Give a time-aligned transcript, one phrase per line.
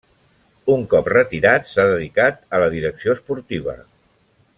[0.75, 3.77] Un cop retirat s'ha dedicat dedicar a la direcció esportiva.